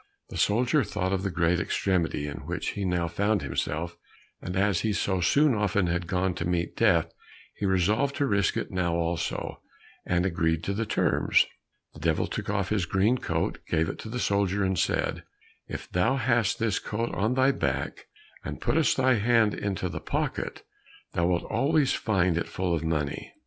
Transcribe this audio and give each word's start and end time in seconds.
The 0.31 0.37
soldier 0.37 0.83
thought 0.83 1.13
of 1.13 1.21
the 1.21 1.29
great 1.29 1.59
extremity 1.59 2.25
in 2.25 2.37
which 2.47 2.69
he 2.69 2.85
now 2.85 3.07
found 3.07 3.43
himself, 3.43 3.95
and 4.41 4.55
as 4.57 4.79
he 4.79 4.93
so 4.93 5.21
often 5.55 5.85
had 5.85 6.07
gone 6.07 6.33
to 6.33 6.43
meet 6.47 6.75
death, 6.75 7.13
he 7.53 7.67
resolved 7.67 8.15
to 8.15 8.25
risk 8.25 8.57
it 8.57 8.71
now 8.71 8.95
also, 8.95 9.61
and 10.03 10.25
agreed 10.25 10.63
to 10.63 10.73
the 10.73 10.87
terms. 10.87 11.45
The 11.93 11.99
Devil 11.99 12.25
took 12.25 12.49
off 12.49 12.69
his 12.69 12.87
green 12.87 13.19
coat, 13.19 13.59
gave 13.67 13.89
it 13.89 13.99
to 13.99 14.09
the 14.09 14.17
soldier, 14.17 14.63
and 14.63 14.79
said, 14.79 15.21
"If 15.67 15.87
thou 15.91 16.15
hast 16.15 16.57
this 16.57 16.79
coat 16.79 17.13
on 17.13 17.35
thy 17.35 17.51
back 17.51 18.07
and 18.43 18.59
puttest 18.59 18.97
thy 18.97 19.17
hand 19.19 19.53
into 19.53 19.87
the 19.87 19.99
pocket, 20.01 20.63
thou 21.13 21.27
wilt 21.27 21.43
always 21.43 21.93
find 21.93 22.39
it 22.39 22.47
full 22.47 22.73
of 22.73 22.83
money." 22.83 23.31